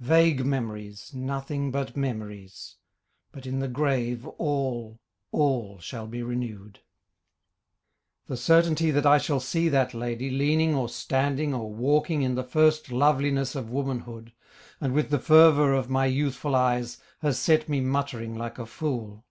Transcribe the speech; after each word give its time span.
Vague 0.00 0.44
memories, 0.44 1.14
nothing 1.14 1.70
but 1.70 1.96
memories, 1.96 2.78
But 3.30 3.46
in 3.46 3.60
the 3.60 3.68
grave 3.68 4.26
all, 4.26 4.98
all, 5.30 5.78
shall 5.78 6.08
be 6.08 6.20
renewed. 6.20 6.80
The 8.26 8.36
certainty 8.36 8.90
that 8.90 9.06
I 9.06 9.18
shall 9.18 9.38
see 9.38 9.68
that 9.68 9.94
lady 9.94 10.30
Leaning 10.30 10.74
or 10.74 10.88
standing 10.88 11.54
or 11.54 11.72
walking 11.72 12.22
In 12.22 12.34
the 12.34 12.42
first 12.42 12.90
loveliness 12.90 13.54
of 13.54 13.70
womanhood, 13.70 14.32
And 14.80 14.94
with 14.94 15.10
the 15.10 15.20
fervour 15.20 15.74
of 15.74 15.88
my 15.88 16.06
youthful 16.06 16.56
eyes, 16.56 16.98
Has 17.20 17.38
set 17.38 17.68
me 17.68 17.80
muttering 17.80 18.34
like 18.34 18.58
a 18.58 18.66
fool. 18.66 19.24